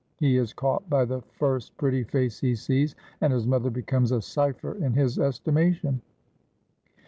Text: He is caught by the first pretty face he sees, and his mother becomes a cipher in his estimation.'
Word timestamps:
He 0.17 0.37
is 0.37 0.51
caught 0.51 0.89
by 0.89 1.05
the 1.05 1.21
first 1.21 1.77
pretty 1.77 2.03
face 2.03 2.39
he 2.39 2.55
sees, 2.55 2.95
and 3.21 3.31
his 3.31 3.45
mother 3.45 3.69
becomes 3.69 4.11
a 4.11 4.19
cipher 4.19 4.71
in 4.83 4.93
his 4.93 5.19
estimation.' 5.19 6.01